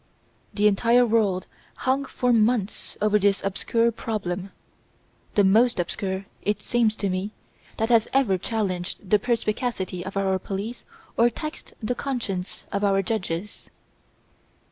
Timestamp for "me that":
7.11-7.89